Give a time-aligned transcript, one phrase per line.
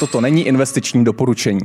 [0.00, 1.60] Toto není investiční doporučení.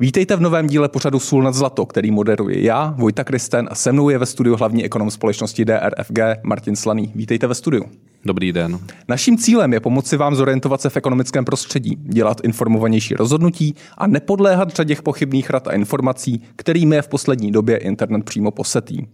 [0.00, 3.92] Vítejte v novém díle pořadu Sůl nad zlato, který moderuji já, Vojta Kristen a se
[3.92, 7.12] mnou je ve studiu hlavní ekonom společnosti DRFG Martin Slaný.
[7.14, 7.84] Vítejte ve studiu.
[8.24, 8.78] Dobrý den.
[9.08, 14.70] Naším cílem je pomoci vám zorientovat se v ekonomickém prostředí, dělat informovanější rozhodnutí a nepodléhat
[14.70, 19.06] řadě pochybných rad a informací, kterými je v poslední době internet přímo posetý.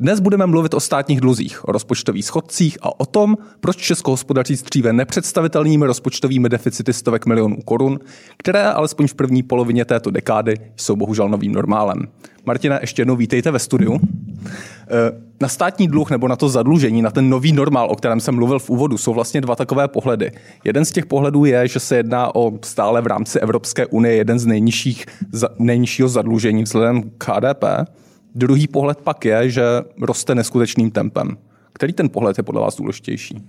[0.00, 4.56] Dnes budeme mluvit o státních dluzích, o rozpočtových schodcích a o tom, proč Česko hospodaří
[4.56, 7.98] s dříve nepředstavitelnými rozpočtovými deficity stovek milionů korun,
[8.36, 11.98] které alespoň v první polovině této dekády jsou bohužel novým normálem.
[12.46, 14.00] Martina, ještě jednou vítejte ve studiu.
[14.50, 14.88] Eh,
[15.40, 18.58] na státní dluh nebo na to zadlužení, na ten nový normál, o kterém jsem mluvil
[18.58, 20.32] v úvodu, jsou vlastně dva takové pohledy.
[20.64, 24.38] Jeden z těch pohledů je, že se jedná o stále v rámci Evropské unie jeden
[24.38, 25.06] z nejnižších,
[25.58, 27.64] nejnižšího zadlužení vzhledem k HDP.
[28.34, 29.62] Druhý pohled pak je, že
[30.00, 31.38] roste neskutečným tempem.
[31.72, 33.42] Který ten pohled je podle vás důležitější?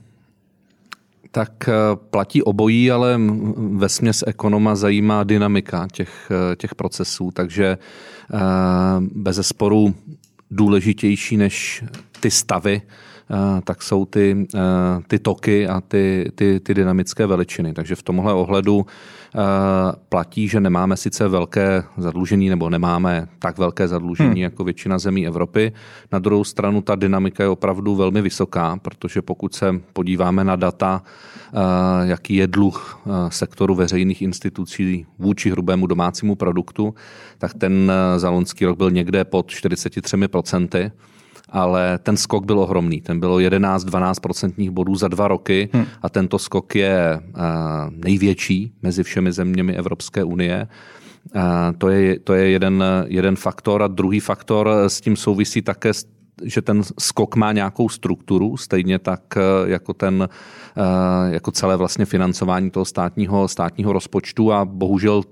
[1.32, 1.74] Tak eh,
[2.10, 3.20] platí obojí, ale
[3.56, 7.78] ve směs ekonoma zajímá dynamika těch, eh, těch procesů, takže
[8.34, 8.38] eh,
[9.00, 9.96] bez sporu
[10.52, 11.84] důležitější než
[12.20, 12.82] ty stavy,
[13.64, 14.48] tak jsou ty,
[15.08, 17.74] ty toky a ty, ty, ty dynamické veličiny.
[17.74, 18.86] Takže v tomhle ohledu
[19.36, 24.38] Eh, platí, že nemáme sice velké zadlužení nebo nemáme tak velké zadlužení hmm.
[24.38, 25.72] jako většina zemí Evropy.
[26.12, 31.04] Na druhou stranu ta dynamika je opravdu velmi vysoká, protože pokud se podíváme na data,
[31.04, 31.58] eh,
[32.04, 36.96] jaký je dluh eh, sektoru veřejných institucí vůči hrubému domácímu produktu,
[37.38, 40.92] tak ten za loňský rok byl někde pod 43%
[41.52, 43.02] ale ten skok byl ohromný.
[43.02, 45.86] Ten bylo 11-12% bodů za dva roky hmm.
[46.02, 47.42] a tento skok je eh,
[47.92, 50.68] největší mezi všemi zeměmi Evropské unie.
[51.36, 51.42] Eh,
[51.78, 55.92] to je, to je jeden, jeden faktor a druhý faktor s tím souvisí také
[56.44, 60.30] že ten skok má nějakou strukturu, stejně tak eh, jako ten,
[61.30, 65.24] jako celé vlastně financování toho státního, státního rozpočtu a bohužel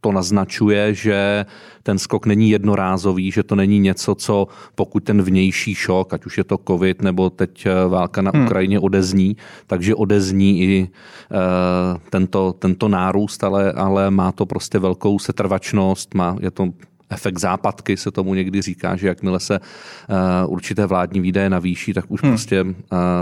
[0.00, 1.46] to naznačuje, že
[1.82, 6.38] ten skok není jednorázový, že to není něco, co pokud ten vnější šok, ať už
[6.38, 8.44] je to covid nebo teď eh, válka na hmm.
[8.44, 10.88] Ukrajině odezní, takže odezní i
[11.30, 16.68] uh, tento, tento nárůst, ale, ale má to prostě velkou setrvačnost, má, je to
[17.10, 22.04] efekt západky se tomu někdy říká, že jakmile se uh, určité vládní výdaje navýší, tak
[22.08, 22.32] už hmm.
[22.32, 22.72] prostě uh,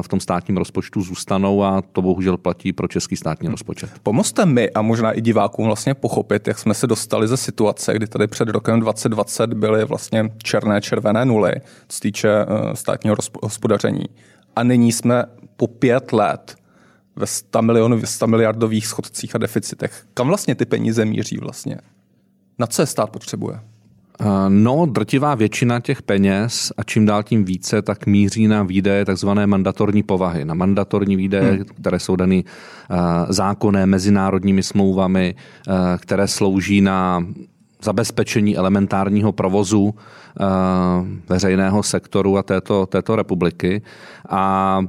[0.03, 3.53] v tom státním rozpočtu zůstanou a to bohužel platí pro český státní hmm.
[3.53, 3.91] rozpočet.
[4.03, 8.07] Pomozte mi a možná i divákům vlastně pochopit, jak jsme se dostali ze situace, kdy
[8.07, 11.53] tady před rokem 2020 byly vlastně černé, červené nuly,
[11.89, 14.05] co týče uh, státního hospodaření.
[14.57, 15.25] A nyní jsme
[15.57, 16.57] po pět let
[17.17, 20.05] ve 100 milionů, 100 miliardových schodcích a deficitech.
[20.15, 21.79] Kam vlastně ty peníze míří vlastně?
[22.59, 23.61] Na co je stát potřebuje?
[24.21, 29.05] Eh, no, drtivá většina těch peněz a čím dál tím více, tak míří na výdaje
[29.05, 30.45] takzvané mandatorní povahy.
[30.45, 31.65] Na mandatorní výdaje, hmm.
[31.65, 32.97] které jsou daný uh,
[33.29, 35.35] zákonné mezinárodními smlouvami,
[35.69, 37.27] uh, které slouží na
[37.83, 39.95] zabezpečení elementárního provozu
[41.29, 43.83] veřejného sektoru a této, této republiky.
[44.29, 44.81] A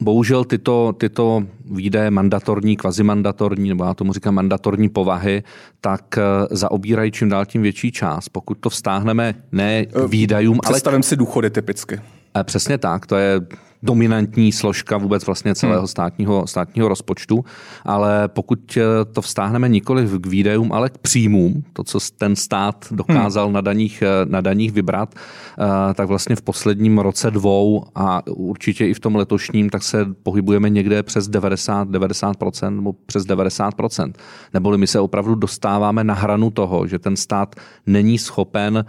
[0.00, 5.42] Bohužel tyto, tyto výdaje mandatorní, kvazimandatorní, nebo já tomu říkám mandatorní povahy,
[5.80, 8.28] tak eh, zaobírají čím dál tím větší čas.
[8.28, 10.72] Pokud to vztáhneme ne k výdajům, ale...
[10.72, 12.00] Představím si důchody typicky.
[12.36, 13.40] Eh, přesně tak, to je
[13.82, 15.86] dominantní složka vůbec vlastně celého hmm.
[15.86, 17.44] státního, státního rozpočtu,
[17.84, 22.86] ale pokud eh, to vztáhneme nikoli k výdajům, ale k příjmům, to, co ten stát
[22.90, 23.54] dokázal hmm.
[23.54, 28.86] na, daních, eh, na daních vybrat, eh, tak vlastně v posledním roce dvou a určitě
[28.86, 34.12] i v tom letošním, tak se pohybujeme někde přes 90, 90% nebo přes 90%.
[34.54, 37.54] Neboli my se opravdu dostáváme na hranu toho, že ten stát
[37.86, 38.84] není schopen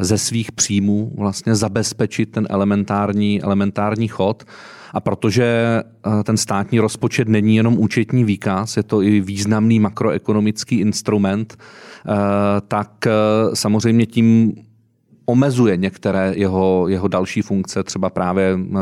[0.00, 4.44] ze svých příjmů vlastně zabezpečit ten elementární, elementární chod.
[4.94, 5.44] A protože
[5.84, 12.10] eh, ten státní rozpočet není jenom účetní výkaz, je to i významný makroekonomický instrument, eh,
[12.68, 13.10] tak eh,
[13.54, 14.54] samozřejmě tím
[15.24, 18.80] omezuje některé jeho, jeho další funkce, třeba právě uh,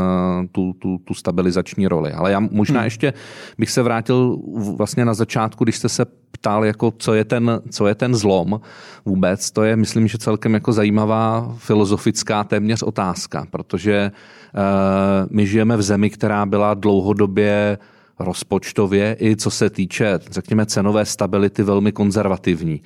[0.53, 2.12] tu, tu, tu stabilizační roli.
[2.12, 2.87] Ale já možná hmm.
[2.87, 3.12] ještě
[3.59, 4.39] bych se vrátil
[4.77, 8.60] vlastně na začátku, když jste se ptal, jako co, je ten, co je ten zlom
[9.04, 14.13] vůbec, to je, myslím, že celkem jako zajímavá filozofická téměř otázka, protože
[14.54, 14.60] uh,
[15.31, 17.78] my žijeme v zemi, která byla dlouhodobě
[18.19, 22.81] rozpočtově i co se týče, řekněme, cenové stability velmi konzervativní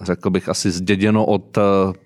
[0.00, 1.62] řekl bych asi zděděno od eh,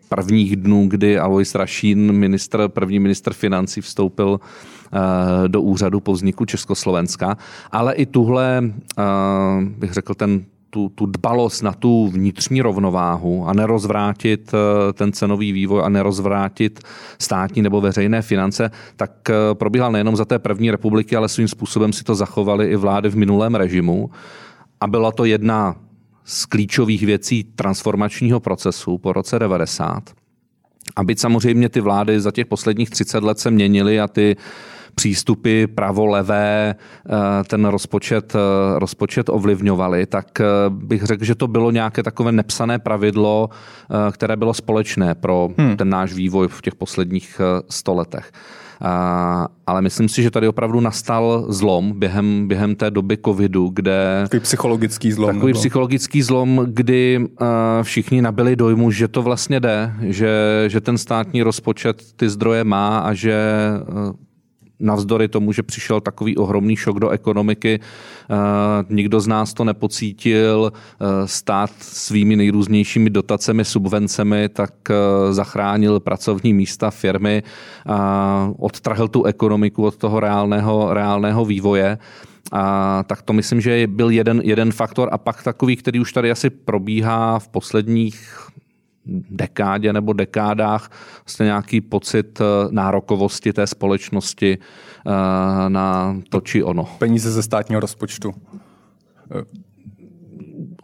[0.09, 6.45] prvních dnů, kdy Alois Rašín, ministr, první ministr financí, vstoupil eh, do úřadu po vzniku
[6.45, 7.37] Československa.
[7.73, 8.63] Ale i tuhle,
[8.99, 9.03] eh,
[9.63, 14.53] bych řekl, ten tu, tu dbalost na tu vnitřní rovnováhu a nerozvrátit
[14.95, 16.81] ten cenový vývoj a nerozvrátit
[17.19, 19.11] státní nebo veřejné finance, tak
[19.53, 23.17] probíhal nejenom za té první republiky, ale svým způsobem si to zachovali i vlády v
[23.17, 24.11] minulém režimu.
[24.81, 25.77] a byla to jedna
[26.31, 30.11] z klíčových věcí transformačního procesu po roce 90.
[30.97, 34.37] A byť samozřejmě ty vlády za těch posledních 30 let se měnily a ty
[34.95, 41.71] přístupy pravo-levé eh, ten rozpočet, eh, rozpočet ovlivňovaly, tak eh, bych řekl, že to bylo
[41.71, 43.49] nějaké takové nepsané pravidlo,
[44.13, 45.77] které bylo společné pro hmm.
[45.77, 47.41] ten náš vývoj v těch posledních
[47.71, 48.33] stoletech.
[48.81, 54.21] A, ale myslím si, že tady opravdu nastal zlom během, během té doby covidu, kde...
[54.23, 55.35] Takový psychologický zlom.
[55.35, 55.61] Takový nebo?
[55.61, 57.47] psychologický zlom, kdy uh,
[57.83, 62.99] všichni nabili dojmu, že to vlastně jde, že, že ten státní rozpočet ty zdroje má
[62.99, 63.45] a že
[63.89, 64.13] uh,
[64.81, 68.35] navzdory tomu, že přišel takový ohromný šok do ekonomiky, eh,
[68.89, 74.95] nikdo z nás to nepocítil, eh, stát svými nejrůznějšími dotacemi, subvencemi, tak eh,
[75.33, 77.43] zachránil pracovní místa firmy,
[78.59, 81.99] odtrhl tu ekonomiku od toho reálného, reálného vývoje.
[82.53, 86.31] A tak to myslím, že byl jeden, jeden faktor a pak takový, který už tady
[86.31, 88.51] asi probíhá v posledních
[89.31, 90.91] dekádě nebo dekádách
[91.25, 95.11] vlastně nějaký pocit eh, nárokovosti té společnosti eh,
[95.69, 96.85] na to či ono.
[96.99, 98.35] Peníze ze státního rozpočtu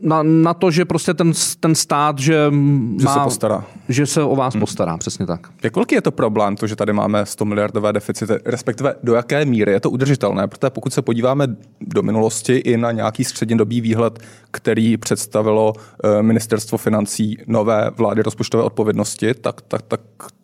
[0.06, 2.34] na, na to, že prostě ten, ten stát, že,
[2.98, 3.64] že má, se postará.
[3.88, 4.60] Že se o vás hmm.
[4.60, 5.48] postará, přesně tak.
[5.62, 9.44] Jak velký je to problém, to, že tady máme 100 miliardové deficity, respektive do jaké
[9.44, 10.48] míry je to udržitelné?
[10.48, 11.46] Protože pokud se podíváme
[11.80, 14.18] do minulosti i na nějaký střednědobý výhled,
[14.50, 15.72] který představilo
[16.04, 20.00] eh, ministerstvo financí nové vlády rozpočtové odpovědnosti, tak, tak, tak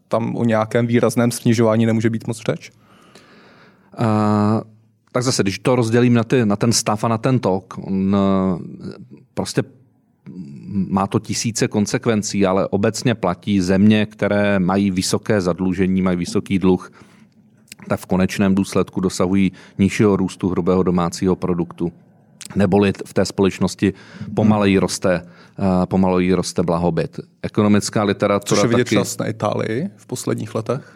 [0.09, 2.71] tam o nějakém výrazném snižování nemůže být moc řeč?
[4.01, 4.61] Uh,
[5.13, 8.17] tak zase, když to rozdělím na, ty, na ten stav a na ten tok, on
[9.35, 9.63] prostě
[10.73, 16.93] má to tisíce konsekvencí, ale obecně platí země, které mají vysoké zadlužení, mají vysoký dluh,
[17.89, 21.93] tak v konečném důsledku dosahují nižšího růstu hrubého domácího produktu.
[22.57, 23.93] Neboli v té společnosti
[24.35, 25.23] pomaleji roste,
[25.59, 27.21] uh, pomaleji roste blahobyt.
[27.43, 29.17] Ekonomická literatura Což je vidět taky...
[29.21, 30.93] na Itálii v posledních letech?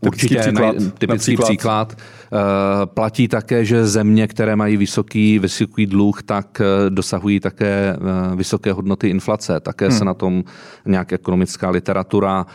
[0.00, 1.46] Určitě příklad, typický například.
[1.48, 1.96] příklad.
[2.32, 8.36] Eh, platí také, že země, které mají vysoký, vysoký dluh, tak eh, dosahují také eh,
[8.36, 9.60] vysoké hodnoty inflace.
[9.60, 9.98] Také hmm.
[9.98, 10.44] se na tom
[10.86, 12.46] nějak ekonomická literatura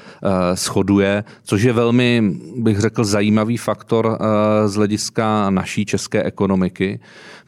[0.54, 4.18] shoduje, což je velmi, bych řekl, zajímavý faktor
[4.66, 7.00] z hlediska naší české ekonomiky,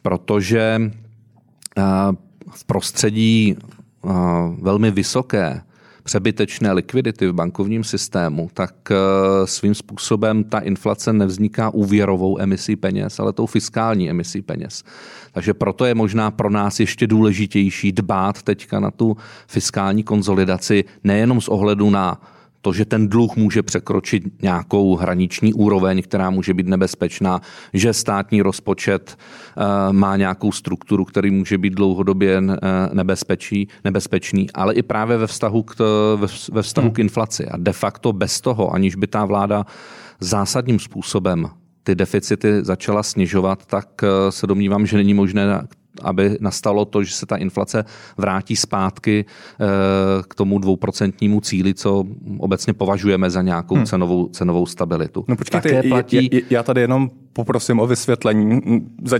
[0.02, 0.90] protože
[2.50, 3.56] v prostředí
[4.62, 5.62] velmi vysoké
[6.04, 8.96] přebytečné likvidity v bankovním systému, tak eh,
[9.46, 14.84] svým způsobem ta inflace nevzniká úvěrovou emisí peněz, ale tou fiskální emisí peněz.
[15.32, 19.16] Takže proto je možná pro nás ještě důležitější dbát teďka na tu
[19.46, 22.20] fiskální konzolidaci, nejenom z ohledu na
[22.64, 27.40] to, že ten dluh může překročit nějakou hraniční úroveň, která může být nebezpečná,
[27.72, 32.56] že státní rozpočet eh, má nějakou strukturu, který může být dlouhodobě eh,
[32.92, 35.76] nebezpečí, nebezpečný, ale i právě ve vztahu, k,
[36.52, 36.94] ve vztahu hmm.
[36.94, 37.46] k inflaci.
[37.46, 39.66] A de facto bez toho, aniž by ta vláda
[40.20, 41.48] zásadním způsobem
[41.82, 45.66] ty deficity začala snižovat, tak eh, se domnívám, že není možné
[46.04, 47.84] aby nastalo to, že se ta inflace
[48.16, 49.64] vrátí zpátky eh,
[50.28, 52.04] k tomu dvouprocentnímu cíli, co
[52.38, 53.86] obecně považujeme za nějakou hmm.
[53.86, 55.24] cenovou, cenovou stabilitu.
[55.28, 56.30] No počkejte, Také platí...
[56.50, 58.60] já tady jenom poprosím o vysvětlení.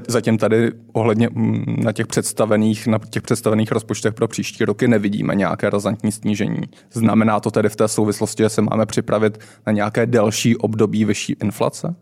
[0.08, 1.28] Zatím tady ohledně
[1.66, 6.62] na těch představených, na těch představených rozpočtech pro příští roky nevidíme nějaké razantní snížení.
[6.92, 11.36] Znamená to tedy v té souvislosti, že se máme připravit na nějaké delší období vyšší
[11.42, 11.94] inflace?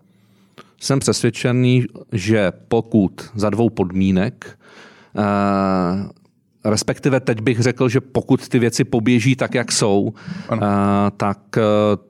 [0.83, 4.59] Jsem přesvědčený, že pokud za dvou podmínek
[5.15, 6.11] Uh,
[6.65, 10.01] respektive teď bych řekl, že pokud ty věci poběží tak, jak jsou,
[10.53, 10.59] uh,
[11.17, 11.63] tak uh,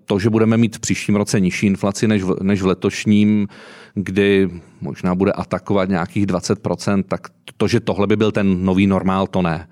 [0.04, 3.48] to, že budeme mít v příštím roce nižší inflaci než v, než v letošním,
[3.94, 4.50] kdy
[4.80, 7.20] možná bude atakovat nějakých 20%, tak
[7.56, 9.68] to, že tohle by byl ten nový normál, to ne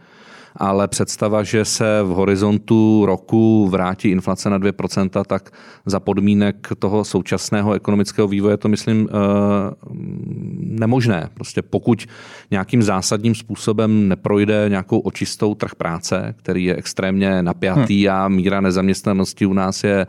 [0.56, 5.50] ale představa, že se v horizontu roku vrátí inflace na 2%, tak
[5.86, 9.14] za podmínek toho současného ekonomického vývoje to myslím eh,
[10.60, 11.28] nemožné.
[11.34, 12.06] Prostě pokud
[12.50, 18.16] nějakým zásadním způsobem neprojde nějakou očistou trh práce, který je extrémně napjatý hmm.
[18.16, 20.06] a míra nezaměstnanosti u nás je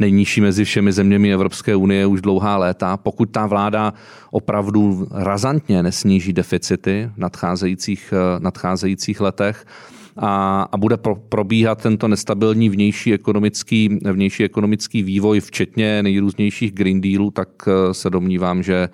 [0.00, 2.96] nejnižší mezi všemi zeměmi Evropské unie už dlouhá léta.
[2.96, 3.94] Pokud ta vláda
[4.30, 9.66] opravdu razantně nesníží deficity v nadcházejících, eh, nadcházejících letech,
[10.16, 17.00] a, a bude pro, probíhat tento nestabilní vnější ekonomický, vnější ekonomický vývoj, včetně nejrůznějších Green
[17.00, 18.88] Dealů, tak eh, se domnívám, že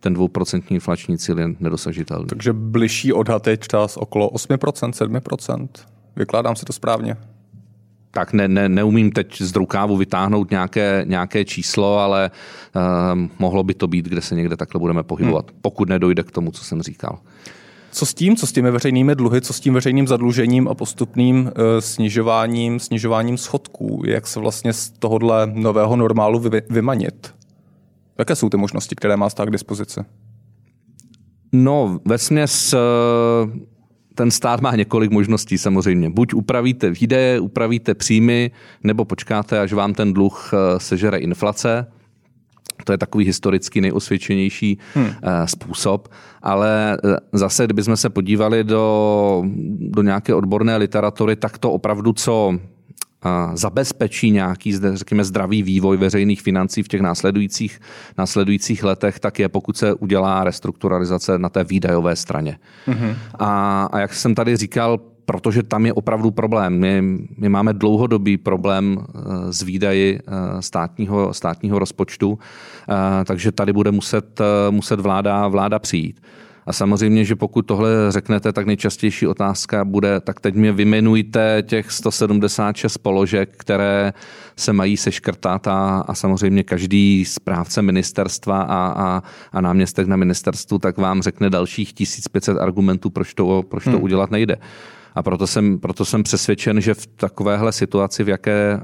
[0.00, 2.26] ten dvouprocentní inflační cíl je nedosažitelný.
[2.26, 5.68] Takže bližší odhad je čas okolo 8%, 7%.
[6.16, 7.16] Vykládám si to správně
[8.14, 12.30] tak ne, ne, neumím teď z rukávu vytáhnout nějaké, nějaké číslo, ale
[12.76, 12.82] uh,
[13.38, 15.58] mohlo by to být, kde se někde takhle budeme pohybovat, hmm.
[15.62, 17.18] pokud nedojde k tomu, co jsem říkal.
[17.92, 21.36] Co s tím, co s těmi veřejnými dluhy, co s tím veřejným zadlužením a postupným
[21.44, 24.02] uh, snižováním, snižováním schodků?
[24.06, 27.34] Jak se vlastně z tohohle nového normálu vy, vymanit?
[28.18, 30.00] Jaké jsou ty možnosti, které má stát k dispozici?
[31.52, 32.74] No, ve směs
[34.14, 36.10] ten stát má několik možností samozřejmě.
[36.10, 38.50] Buď upravíte výdaje, upravíte příjmy,
[38.84, 41.86] nebo počkáte, až vám ten dluh eh, sežere inflace.
[42.84, 45.10] To je takový historicky nejosvědčenější hmm.
[45.44, 46.08] způsob.
[46.42, 49.44] Ale eh, zase, kdybychom se podívali do,
[49.78, 52.58] do nějaké odborné literatury, tak to opravdu, co
[53.54, 57.80] zabezpečí nějaký, řekněme, zdravý vývoj veřejných financí v těch následujících,
[58.18, 62.58] následujících letech, tak je, pokud se udělá restrukturalizace na té výdajové straně.
[62.88, 63.16] Mm-hmm.
[63.38, 66.78] A, a jak jsem tady říkal, protože tam je opravdu problém.
[66.78, 67.02] My,
[67.38, 73.90] my máme dlouhodobý problém eh, s výdaji eh, státního, státního rozpočtu, eh, takže tady bude
[73.90, 76.20] muset, muset vláda, vláda přijít.
[76.66, 81.92] A samozřejmě, že pokud tohle řeknete, tak nejčastější otázka bude, tak teď mě vymenujte těch
[81.92, 84.12] 176 položek, které
[84.56, 90.78] se mají seškrtat a, a samozřejmě každý správce ministerstva a, a, a náměstek na ministerstvu
[90.78, 94.02] tak vám řekne dalších 1500 argumentů, proč to, proč to hmm.
[94.02, 94.56] udělat nejde.
[95.14, 98.80] A proto jsem, proto jsem přesvědčen, že v takovéhle situaci, v jaké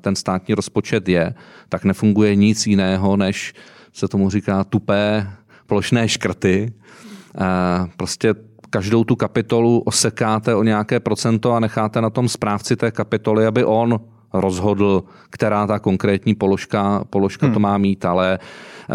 [0.00, 1.34] ten státní rozpočet je,
[1.68, 3.54] tak nefunguje nic jiného, než
[3.92, 5.30] se tomu říká tupé
[5.66, 6.72] plošné škrty,
[7.96, 8.34] prostě
[8.70, 13.64] každou tu kapitolu osekáte o nějaké procento a necháte na tom správci té kapitoly, aby
[13.64, 14.00] on
[14.32, 17.54] rozhodl, která ta konkrétní položka, položka hmm.
[17.54, 18.94] to má mít, ale eh,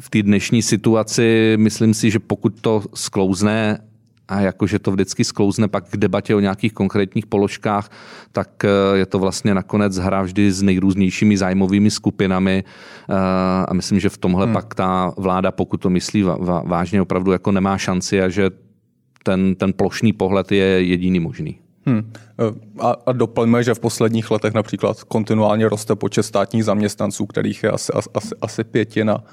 [0.00, 3.78] v té dnešní situaci myslím si, že pokud to sklouzne
[4.28, 7.90] a jakože to vždycky sklouzne pak k debatě o nějakých konkrétních položkách,
[8.32, 13.14] tak eh, je to vlastně nakonec hra vždy s nejrůznějšími zájmovými skupinami eh,
[13.68, 14.52] a myslím, že v tomhle hmm.
[14.52, 16.22] pak ta vláda, pokud to myslí
[16.64, 18.50] vážně, opravdu jako nemá šanci a že
[19.22, 21.58] ten, ten plošný pohled je jediný možný.
[21.86, 22.12] Hmm.
[22.80, 27.70] A, a doplňme, že v posledních letech například kontinuálně roste počet státních zaměstnanců, kterých je
[27.70, 29.24] asi, asi, asi pětina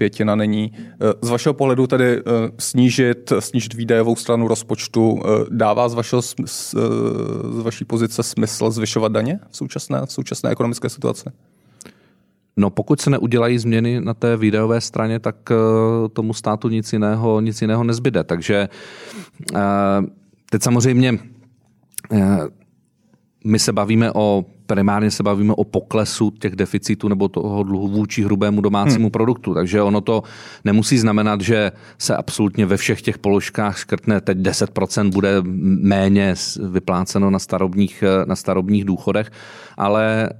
[0.00, 0.72] pětina není.
[0.76, 2.22] Eh, z vašeho pohledu tedy eh,
[2.58, 6.74] snížit, snížit výdajovou stranu rozpočtu eh, dává z, vašeho, z
[7.62, 11.24] vaší pozice smysl zvyšovat daně v současné, v současné ekonomické situaci?
[12.56, 15.36] No pokud se neudělají změny na té výdajové straně, tak
[16.12, 18.24] tomu státu nic jiného, nic jiného nezbyde.
[18.24, 18.68] Takže
[20.50, 21.18] teď samozřejmě
[23.44, 28.24] my se bavíme o primárně se bavíme o poklesu těch deficitů nebo toho dluhu vůči
[28.24, 29.10] hrubému domácímu hmm.
[29.10, 29.54] produktu.
[29.54, 30.22] Takže ono to
[30.64, 35.42] nemusí znamenat, že se absolutně ve všech těch položkách škrtne teď 10% bude
[35.82, 36.34] méně
[36.70, 39.30] vypláceno na starobních, na starobních důchodech,
[39.76, 40.30] ale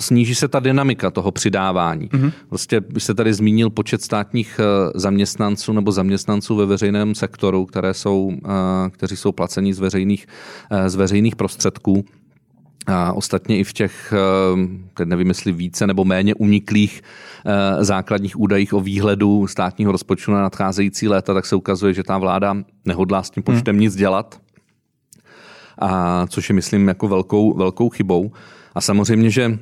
[0.00, 2.08] sníží se ta dynamika toho přidávání.
[2.08, 2.32] Mm-hmm.
[2.48, 7.94] Prostě, když se tady zmínil počet státních eh, zaměstnanců nebo zaměstnanců ve veřejném sektoru, které
[7.94, 10.26] jsou, eh, kteří jsou placeni z veřejných,
[10.70, 12.04] eh, z veřejných prostředků,
[12.86, 17.02] a ostatně i v těch, eh, teď nevím, jestli více nebo méně uniklých
[17.46, 22.18] eh, základních údajích o výhledu státního rozpočtu na nadcházející léta, tak se ukazuje, že ta
[22.18, 23.80] vláda nehodlá s tím počtem hmm.
[23.80, 24.40] nic dělat,
[25.80, 28.32] a což je, myslím, jako velkou, velkou chybou.
[28.74, 29.58] A samozřejmě, že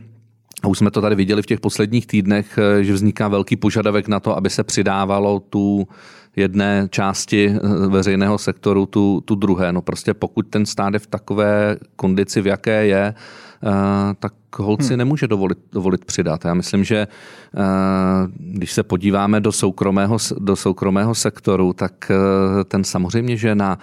[0.62, 4.08] a už jsme to tady viděli v těch posledních týdnech, eh, že vzniká velký požadavek
[4.08, 5.88] na to, aby se přidávalo tu
[6.36, 9.72] jedné části eh, veřejného sektoru tu, tu druhé.
[9.72, 13.74] No prostě pokud ten stát je v takové kondici, v jaké je, eh,
[14.20, 14.98] tak holci hmm.
[14.98, 16.44] nemůže dovolit, dovolit přidat.
[16.44, 17.06] Já myslím, že
[18.36, 22.12] když se podíváme do soukromého, do soukromého sektoru, tak
[22.68, 23.78] ten samozřejmě, že na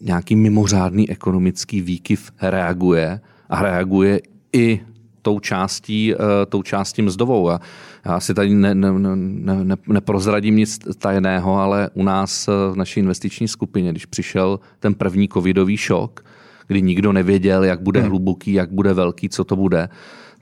[0.00, 3.20] nějaký mimořádný ekonomický výkyv reaguje
[3.50, 4.20] a reaguje
[4.52, 4.80] i
[5.24, 6.16] tou částí, eh,
[6.48, 7.50] tou částí mzdovou.
[7.50, 7.60] A
[8.06, 12.76] já si tady ne, ne, ne, ne, neprozradím nic tajného, ale u nás eh, v
[12.76, 16.24] naší investiční skupině, když přišel ten první covidový šok,
[16.66, 18.08] kdy nikdo nevěděl, jak bude hmm.
[18.08, 19.88] hluboký, jak bude velký, co to bude,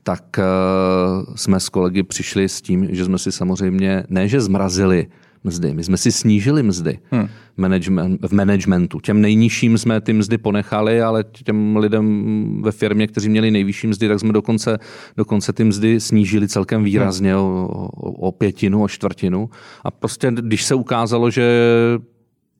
[0.03, 5.07] tak uh, jsme s kolegy přišli s tím, že jsme si samozřejmě, ne že zmrazili
[5.45, 5.75] mzdy.
[5.75, 7.29] My jsme si snížili mzdy hmm.
[7.57, 9.01] management, v managementu.
[9.01, 14.09] Těm nejnižším jsme ty mzdy ponechali, ale těm lidem ve firmě, kteří měli nejvyšší mzdy,
[14.09, 14.79] tak jsme dokonce,
[15.17, 17.43] dokonce ty mzdy snížili celkem výrazně hmm.
[17.43, 19.51] o, o, pětinu, o čtvrtinu.
[19.85, 21.45] A prostě když se ukázalo, že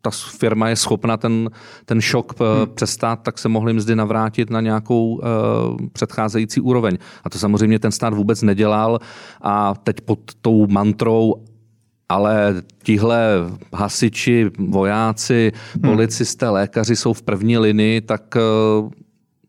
[0.03, 1.51] ta firma je schopna ten,
[1.85, 2.75] ten šok eh, hmm.
[2.75, 5.21] přestát, tak se mohly mzdy navrátit na nějakou uh,
[5.93, 6.99] předcházející úroveň.
[7.25, 8.99] A to samozřejmě ten stát vůbec nedělal
[9.41, 11.35] a teď pod tou mantrou
[12.09, 13.29] ale tihle
[13.75, 15.83] hasiči, vojáci, hmm.
[15.83, 18.41] policisté, lékaři jsou v první linii, tak eh,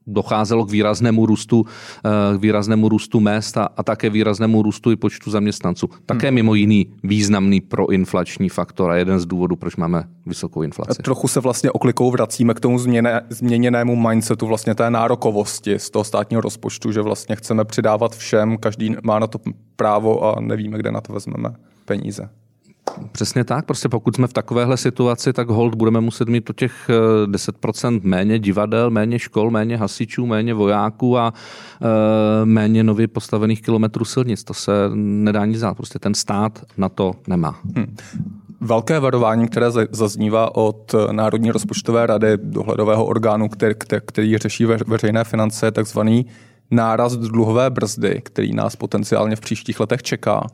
[0.08, 1.66] docházelo k výraznému růstu,
[2.06, 5.90] eh, k výraznému růstu mest a, a také výraznému růstu i počtu zaměstnanců.
[6.06, 6.36] Také hmm.
[6.36, 11.00] mimo jiný významný proinflační faktor a jeden z důvodů, proč máme vysokou inflaci.
[11.00, 15.90] A trochu se vlastně oklikou vracíme k tomu změně, změněnému mindsetu vlastně té nárokovosti z
[15.90, 19.40] toho státního rozpočtu, že vlastně chceme přidávat všem, každý má na to
[19.76, 21.54] právo a nevíme, kde na to vezmeme
[21.86, 22.30] peníze.
[23.12, 26.90] Přesně tak, prostě pokud jsme v takovéhle situaci, tak hold budeme muset mít o těch
[27.26, 31.34] 10% eh, méně divadel, méně škol, méně hasičů, méně vojáků a
[31.82, 34.44] e, méně nově postavených kilometrů silnic.
[34.44, 37.60] To se nedá nic dát, prostě ten stát na to nemá.
[37.76, 37.96] Hmm.
[38.62, 43.76] Velké varování, které zaznívá od Národní rozpočtové rady, dohledového orgánu, který,
[44.06, 46.26] který řeší veřejné finance, takzvaný
[46.72, 50.48] náraz dluhové brzdy, který nás potenciálně v příštích letech čeká.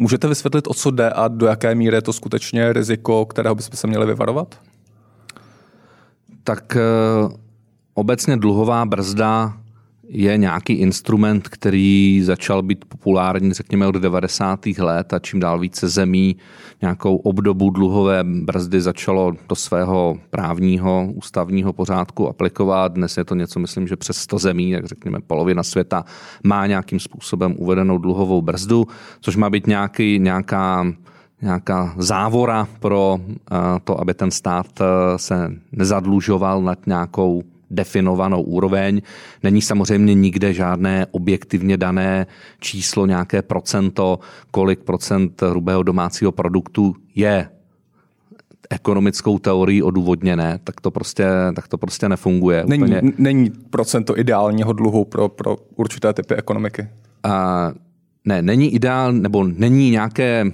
[0.00, 3.76] Můžete vysvětlit, o co jde a do jaké míry je to skutečně riziko, kterého bychom
[3.76, 4.60] se měli vyvarovat?
[6.44, 6.80] Tak eh,
[7.94, 9.59] obecně dluhová brzda
[10.12, 14.66] je nějaký instrument, který začal být populární, řekněme, od 90.
[14.78, 16.36] let a čím dál více zemí
[16.82, 22.92] nějakou obdobu dluhové brzdy začalo do svého právního, ústavního pořádku aplikovat.
[22.92, 26.04] Dnes je to něco, myslím, že přes 100 zemí, jak řekněme polovina světa,
[26.44, 28.86] má nějakým způsobem uvedenou dluhovou brzdu,
[29.20, 30.86] což má být nějaký, nějaká
[31.42, 34.84] nějaká závora pro eh, to, aby ten stát eh,
[35.18, 39.02] se nezadlužoval nad nějakou definovanou úroveň.
[39.42, 42.26] Není samozřejmě nikde žádné objektivně dané
[42.60, 44.18] číslo, nějaké procento,
[44.50, 47.48] kolik procent hrubého domácího produktu je
[48.70, 52.64] ekonomickou teorií odůvodněné, tak to prostě, tak to prostě nefunguje.
[52.66, 53.02] Není, úplně.
[53.18, 56.88] není procento ideálního dluhu pro, pro určité typy ekonomiky?
[57.22, 57.72] A,
[58.24, 60.52] ne, není ideál, nebo není nějaké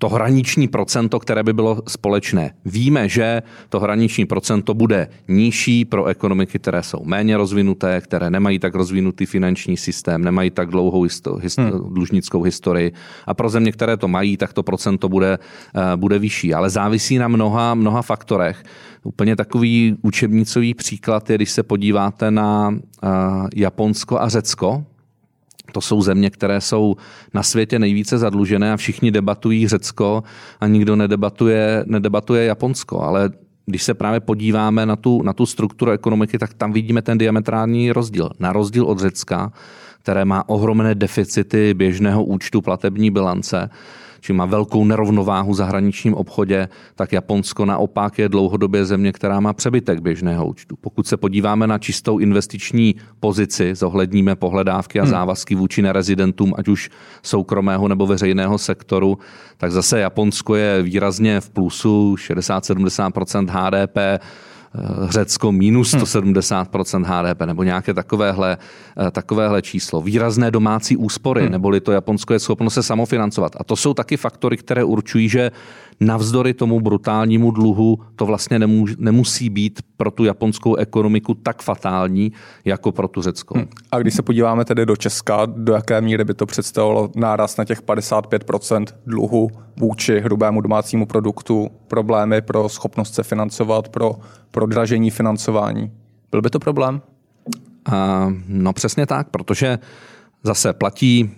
[0.00, 2.50] to hraniční procento, které by bylo společné.
[2.64, 8.58] Víme, že to hraniční procento bude nižší pro ekonomiky, které jsou méně rozvinuté, které nemají
[8.58, 11.94] tak rozvinutý finanční systém, nemají tak dlouhou histo- hist- hmm.
[11.94, 12.92] dlužnickou historii.
[13.26, 16.54] A pro země, které to mají, tak to procento bude, uh, bude vyšší.
[16.54, 18.64] Ale závisí na mnoha, mnoha faktorech.
[19.04, 24.84] Úplně takový učebnicový příklad je, když se podíváte na uh, Japonsko a Řecko,
[25.72, 26.96] to jsou země, které jsou
[27.34, 30.22] na světě nejvíce zadlužené a všichni debatují Řecko
[30.60, 33.02] a nikdo nedebatuje, nedebatuje Japonsko.
[33.02, 33.30] Ale
[33.66, 37.92] když se právě podíváme na tu, na tu strukturu ekonomiky, tak tam vidíme ten diametrální
[37.92, 38.30] rozdíl.
[38.38, 39.52] Na rozdíl od Řecka,
[40.02, 43.70] které má ohromné deficity běžného účtu platební bilance,
[44.20, 49.52] či má velkou nerovnováhu v zahraničním obchodě, tak Japonsko naopak je dlouhodobě země, která má
[49.52, 50.76] přebytek běžného účtu.
[50.80, 55.10] Pokud se podíváme na čistou investiční pozici, zohledníme pohledávky a hmm.
[55.10, 56.90] závazky vůči nerezidentům, ať už
[57.22, 59.18] soukromého nebo veřejného sektoru,
[59.56, 63.98] tak zase Japonsko je výrazně v plusu 60-70 HDP,
[65.08, 67.04] Řecko minus 170% hm.
[67.04, 68.58] HDP nebo nějaké takovéhle,
[69.06, 70.00] eh, takovéhle číslo.
[70.00, 71.52] Výrazné domácí úspory, hmm.
[71.52, 73.56] neboli to Japonsko je schopno se samofinancovat.
[73.56, 75.50] A to jsou taky faktory, které určují, že
[76.00, 78.58] navzdory tomu brutálnímu dluhu to vlastně
[78.98, 82.32] nemusí být pro tu japonskou ekonomiku tak fatální,
[82.64, 83.54] jako pro tu řeckou.
[83.54, 83.68] Hmm.
[83.92, 87.64] A když se podíváme tedy do Česka, do jaké míry by to představovalo náraz na
[87.64, 94.12] těch 55% dluhu vůči hrubému domácímu produktu, problémy pro schopnost se financovat, pro
[94.50, 95.90] prodražení financování.
[96.30, 97.02] Byl by to problém?
[97.88, 97.94] Uh,
[98.48, 99.78] no přesně tak, protože
[100.44, 101.30] zase platí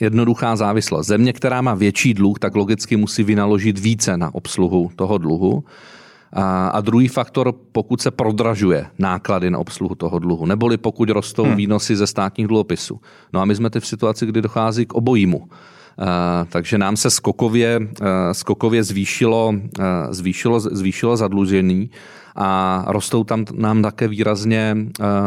[0.00, 1.06] jednoduchá závislost.
[1.06, 5.64] Země, která má větší dluh, tak logicky musí vynaložit více na obsluhu toho dluhu.
[6.32, 11.44] A, a druhý faktor, pokud se prodražuje náklady na obsluhu toho dluhu, neboli pokud rostou
[11.44, 11.56] hmm.
[11.56, 13.00] výnosy ze státních dluhopisů.
[13.32, 15.38] No a my jsme teď v situaci, kdy dochází k obojímu.
[15.38, 15.46] Uh,
[16.48, 21.90] takže nám se skokově, uh, skokově zvýšilo, uh, zvýšilo, zvýšilo zadlužení
[22.36, 24.76] a rostou tam nám také výrazně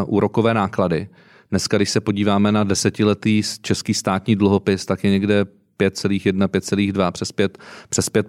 [0.05, 1.07] úrokové náklady.
[1.49, 5.45] Dneska, když se podíváme na desetiletý český státní dluhopis, tak je někde
[5.79, 7.57] 5,1, 5,2, přes 5,
[7.89, 8.27] přes 5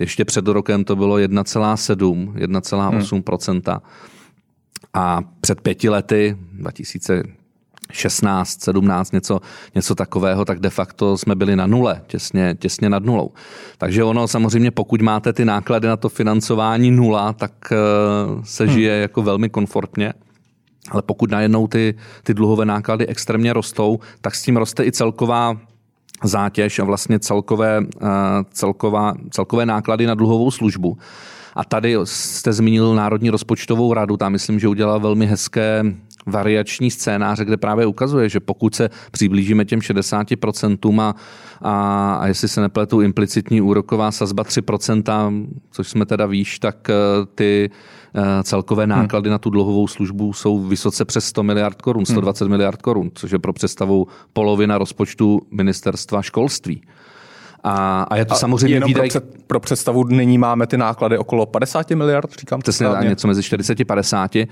[0.00, 3.62] Ještě před rokem to bylo 1,7, 1,8 hmm.
[4.94, 9.40] A před pěti lety, 2016, 17, něco,
[9.74, 13.32] něco takového, tak de facto jsme byli na nule, těsně, těsně nad nulou.
[13.78, 17.76] Takže ono samozřejmě, pokud máte ty náklady na to financování nula, tak uh,
[18.44, 18.72] se hmm.
[18.72, 19.02] žije hmm.
[19.02, 20.12] jako velmi komfortně.
[20.90, 25.56] Ale pokud najednou ty, ty dluhové náklady extrémně rostou, tak s tím roste i celková
[26.24, 28.06] zátěž a vlastně celkové, eh,
[28.50, 30.98] celková, celkové náklady na dluhovou službu.
[31.54, 35.82] A tady jste zmínil Národní rozpočtovou radu, tam myslím, že udělala velmi hezké
[36.26, 41.14] variační scénáře, kde právě ukazuje, že pokud se přiblížíme těm 60% a,
[41.62, 46.94] a, a jestli se nepletu implicitní úroková sazba 3%, což jsme teda výš, tak eh,
[47.34, 47.70] ty
[48.42, 48.90] celkové hmm.
[48.90, 49.32] náklady hmm.
[49.32, 52.50] na tu dluhovou službu jsou vysoce přes 100 miliard korun, 120 hmm.
[52.50, 56.82] miliard korun, což je pro představu polovina rozpočtu ministerstva školství.
[57.68, 59.00] A, a je to a samozřejmě jenom výdaj...
[59.00, 63.28] pro, před, pro představu nyní máme ty náklady okolo 50 miliard, říkám to Přesně, něco
[63.28, 64.36] mezi 40 a 50.
[64.36, 64.46] A,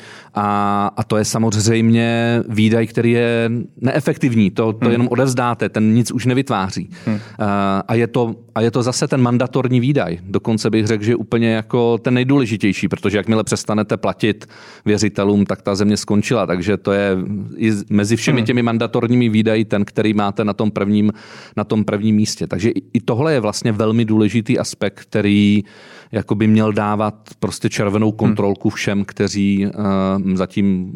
[0.97, 3.51] a to je samozřejmě výdaj, který je
[3.81, 4.51] neefektivní.
[4.51, 4.93] To, to hmm.
[4.93, 6.91] jenom odevzdáte, ten nic už nevytváří.
[7.07, 7.19] Hmm.
[7.39, 10.19] A, a, je to, a je to zase ten mandatorní výdaj.
[10.23, 14.47] Dokonce bych řekl, že úplně jako ten nejdůležitější, protože jakmile přestanete platit
[14.85, 16.47] věřitelům, tak ta země skončila.
[16.47, 17.17] Takže to je
[17.57, 18.47] i mezi všemi hmm.
[18.47, 21.13] těmi mandatorními výdaji ten, který máte na tom prvním,
[21.57, 22.47] na tom prvním místě.
[22.47, 25.65] Takže i tohle je vlastně velmi důležitý aspekt, který
[26.13, 28.17] jako by měl dávat prostě červenou hmm.
[28.17, 30.93] kontrolku všem, kteří uh, zatím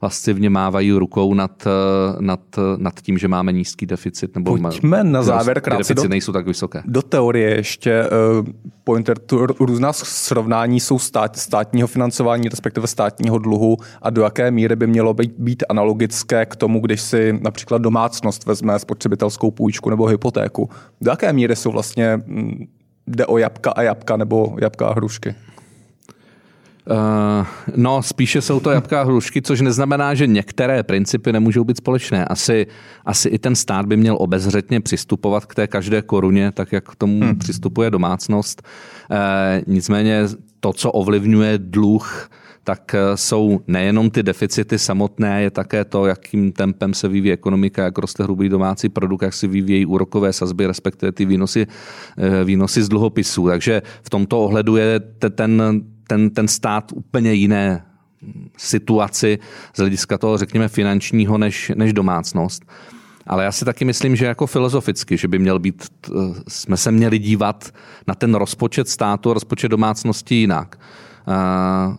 [0.00, 2.40] vlastně mávají rukou nad, uh, nad,
[2.76, 4.34] nad tím, že máme nízký deficit.
[4.34, 6.82] Nebo Pojďme na závěr krátce do, nejsou tak vysoké.
[6.86, 8.46] Do teorie ještě uh,
[8.84, 14.76] pointer, tu, různá srovnání jsou stát, státního financování, respektive státního dluhu a do jaké míry
[14.76, 20.06] by mělo být, být analogické k tomu, když si například domácnost vezme spotřebitelskou půjčku nebo
[20.06, 20.70] hypotéku.
[21.00, 22.64] Do jaké míry jsou vlastně mm,
[23.06, 25.34] jde o jabka a jabka nebo jabka a hrušky?
[26.90, 31.76] Uh, no, spíše jsou to jabka a hrušky, což neznamená, že některé principy nemůžou být
[31.76, 32.24] společné.
[32.24, 32.66] Asi,
[33.04, 36.96] asi i ten stát by měl obezřetně přistupovat k té každé koruně, tak jak k
[36.96, 37.38] tomu hmm.
[37.38, 38.62] přistupuje domácnost.
[39.10, 39.16] Uh,
[39.74, 40.22] nicméně
[40.60, 42.30] to, co ovlivňuje dluh,
[42.64, 47.84] tak eh, jsou nejenom ty deficity samotné, je také to, jakým tempem se vyvíjí ekonomika,
[47.84, 51.66] jak roste hrubý domácí produkt, jak se vyvíjejí úrokové sazby, respektive ty výnosy,
[52.18, 53.46] eh, výnosy z dluhopisů.
[53.46, 55.00] Takže v tomto ohledu je
[55.34, 57.84] ten, ten, ten stát úplně jiné
[58.56, 59.38] situaci
[59.74, 62.64] z hlediska toho, řekněme, finančního než, než domácnost.
[63.26, 65.84] Ale já si taky myslím, že jako filozoficky, že by měl být,
[66.48, 67.70] jsme se měli dívat
[68.06, 70.78] na ten rozpočet státu, rozpočet domácnosti jinak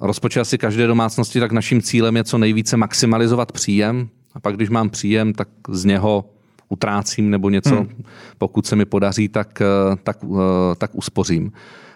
[0.02, 4.10] rozpočet asi každé domácnosti, tak naším cílem je co nejvíce maximalizovat příjem.
[4.34, 6.26] A pak, když mám příjem, tak z něho
[6.70, 8.04] utrácím nebo něco, hmm.
[8.38, 11.52] pokud se mi podaří, tak, eh, tak, eh, tak uspořím.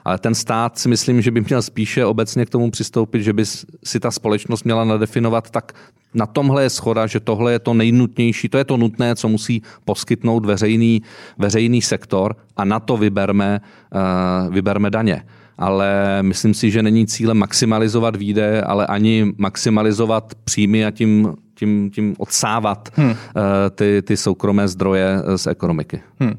[0.06, 3.46] Ale ten stát si myslím, že by měl spíše obecně k tomu přistoupit, že by
[3.84, 5.74] si ta společnost měla nadefinovat tak,
[6.14, 9.62] na tomhle je schoda, že tohle je to nejnutnější, to je to nutné, co musí
[9.86, 11.02] poskytnout veřejný,
[11.38, 13.62] veřejný sektor a na to vyberme,
[13.94, 15.24] uh, vyberme daně
[15.60, 21.92] ale myslím si, že není cílem maximalizovat výdaje, ale ani maximalizovat příjmy a tím tím,
[21.92, 23.16] tím odsávat hmm.
[23.76, 26.02] ty, ty soukromé zdroje z ekonomiky.
[26.20, 26.34] Hmm.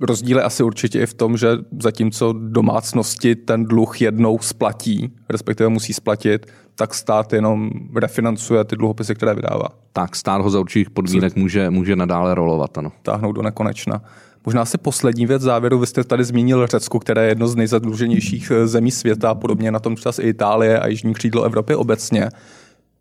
[0.00, 1.48] Rozdíl je asi určitě i v tom, že
[1.82, 9.14] zatímco domácnosti ten dluh jednou splatí, respektive musí splatit, tak stát jenom refinancuje ty dluhopisy,
[9.14, 9.68] které vydává.
[9.92, 12.92] Tak, stát ho za určitých podmínek může, může nadále rolovat, ano.
[13.02, 14.02] Táhnout do nekonečna.
[14.46, 18.50] Možná si poslední věc závěru, vy jste tady zmínil Řecko, které je jedno z nejzadluženějších
[18.50, 22.28] eh, zemí světa, podobně na tom čas i Itálie a jižní křídlo Evropy obecně.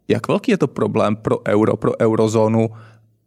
[0.07, 2.69] Jak velký je to problém pro euro, pro eurozónu?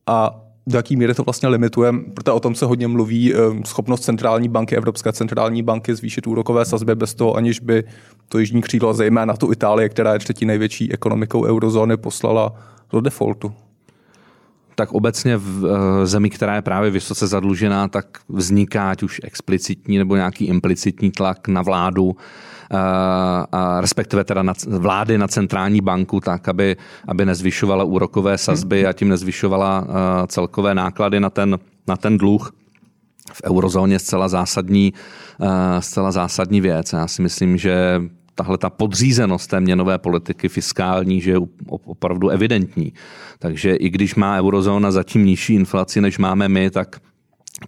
[0.06, 4.00] A do jaký míry to vlastně limituje, protože o tom se hodně mluví, eh, schopnost
[4.00, 7.84] centrální banky, Evropské centrální banky zvýšit úrokové sazby bez toho, aniž by
[8.28, 12.54] to jižní křídlo, zejména tu Itálie, která je třetí největší ekonomikou eurozóny, poslala
[12.90, 13.52] do defaultu
[14.76, 19.98] tak obecně v eh, zemi, která je právě vysoce zadlužená, tak vzniká ať už explicitní
[19.98, 22.76] nebo nějaký implicitní tlak na vládu, eh,
[23.52, 26.76] a respektive teda na vlády na centrální banku, tak aby,
[27.08, 31.58] aby nezvyšovala úrokové sazby a tím nezvyšovala eh, celkové náklady na ten,
[31.88, 32.52] na ten dluh.
[33.32, 34.92] V eurozóně zcela zásadní,
[35.80, 36.92] zcela zásadní věc.
[36.92, 38.00] Já si myslím, že
[38.36, 42.92] tahle ta podřízenost té měnové politiky fiskální, že je opravdu evidentní.
[43.38, 47.00] Takže i když má eurozóna zatím nižší inflaci, než máme my, tak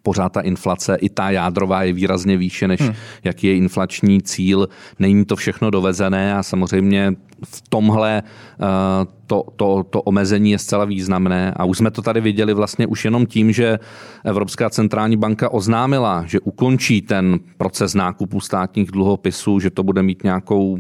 [0.02, 2.94] pořád ta inflace, i ta jádrová je výrazně výše, než hmm.
[3.24, 4.68] jaký je inflační cíl.
[4.98, 7.12] Není to všechno dovezené a samozřejmě
[7.44, 11.52] v tomhle eh, to, to, to omezení je zcela významné.
[11.56, 13.78] A už jsme to tady viděli vlastně už jenom tím, že
[14.24, 20.24] Evropská centrální banka oznámila, že ukončí ten proces nákupu státních dluhopisů, že to bude mít
[20.24, 20.78] nějakou,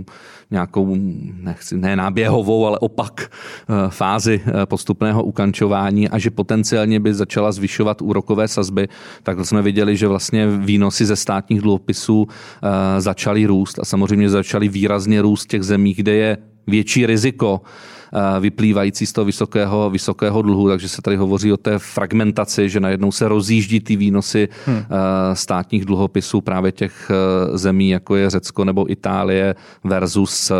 [0.50, 0.96] nějakou
[1.40, 7.52] nechci, ne náběhovou, ale opak eh, fázi eh, postupného ukončování a že potenciálně by začala
[7.52, 8.88] zvyšovat úrokové sazby,
[9.22, 12.26] tak jsme viděli, že vlastně výnosy ze státních dluhopisů
[12.98, 17.60] začaly růst a samozřejmě začaly výrazně růst v těch zemích, kde je větší riziko
[18.40, 23.12] vyplývající z toho vysokého, vysokého dluhu, takže se tady hovoří o té fragmentaci, že najednou
[23.12, 24.84] se rozjíždí ty výnosy hmm.
[25.32, 27.10] státních dluhopisů právě těch
[27.54, 30.52] zemí, jako je Řecko nebo Itálie versus,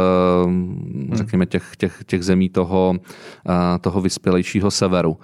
[0.47, 1.11] hmm.
[1.15, 2.95] řekněme, těch, těch, těch zemí toho,
[3.81, 5.17] toho vyspělejšího severu.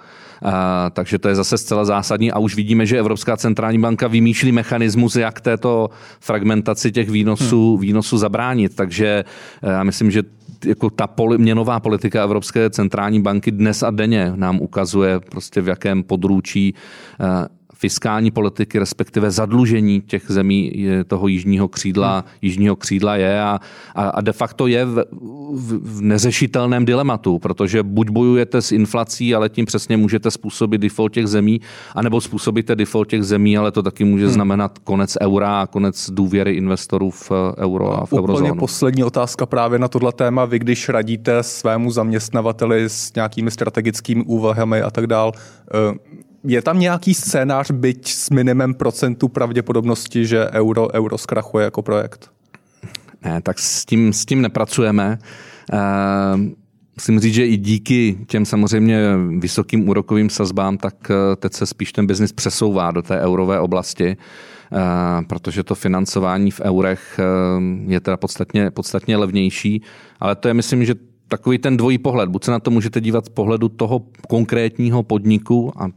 [0.43, 4.51] A, takže to je zase zcela zásadní a už vidíme, že Evropská centrální banka vymýšlí
[4.51, 7.81] mechanismus, jak této fragmentaci těch výnosů, hmm.
[7.81, 8.75] výnosů zabránit.
[8.75, 9.23] Takže
[9.63, 10.23] eh, já myslím, že
[10.65, 15.67] jako ta poli, měnová politika Evropské centrální banky dnes a denně nám ukazuje prostě v
[15.67, 16.75] jakém područí
[17.19, 17.47] eh,
[17.85, 22.29] fiskální politiky, respektive zadlužení těch zemí toho jižního křídla, hmm.
[22.41, 23.59] jižního křídla je a,
[23.95, 25.05] a de facto je v,
[25.51, 31.13] v, v neřešitelném dilematu, protože buď bojujete s inflací, ale tím přesně můžete způsobit default
[31.13, 31.61] těch zemí,
[31.95, 34.33] anebo způsobíte default těch zemí, ale to taky může hmm.
[34.33, 38.59] znamenat konec eura a konec důvěry investorů v euro a v Úplně eurozónu.
[38.59, 40.45] poslední otázka právě na tohle téma.
[40.45, 46.79] Vy, když radíte svému zaměstnavateli s nějakými strategickými úvahami a tak dál, eh, je tam
[46.79, 52.31] nějaký scénář, byť s minimem procentu pravděpodobnosti, že euro, euro zkrachuje jako projekt?
[53.23, 55.19] Ne, tak s tím, s tím nepracujeme.
[55.73, 55.79] Uh,
[56.95, 59.01] musím říct, že i díky těm samozřejmě
[59.39, 64.17] vysokým úrokovým sazbám, tak eh, teď se spíš ten biznis přesouvá do té eurové oblasti,
[64.71, 64.79] uh,
[65.27, 67.19] protože to financování v eurech
[67.87, 69.81] je teda podstatně, podstatně levnější,
[70.19, 70.95] ale to je myslím, že
[71.27, 72.29] takový ten dvojí pohled.
[72.29, 75.87] Buď se na to můžete dívat z pohledu toho konkrétního podniku a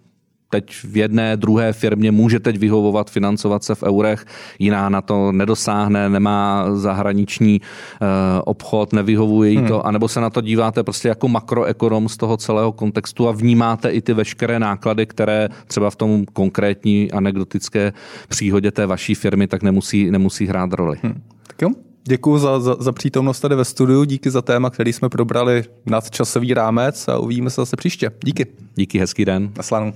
[0.50, 4.24] teď v jedné, druhé firmě může teď vyhovovat, financovat se v eurech,
[4.58, 8.06] jiná na to nedosáhne, nemá zahraniční uh,
[8.44, 9.68] obchod, nevyhovuje jí hmm.
[9.68, 13.90] to, anebo se na to díváte prostě jako makroekonom z toho celého kontextu a vnímáte
[13.90, 17.92] i ty veškeré náklady, které třeba v tom konkrétní anekdotické
[18.28, 20.96] příhodě té vaší firmy tak nemusí, nemusí hrát roli.
[21.02, 21.22] Hmm.
[21.46, 21.70] Tak jo.
[22.04, 26.10] Děkuji za, za, za přítomnost tady ve studiu, díky za téma, který jsme probrali nad
[26.10, 28.10] časový rámec a uvidíme se zase příště.
[28.24, 28.46] Díky.
[28.74, 29.52] Díky, hezký den.
[29.56, 29.92] Naslanou.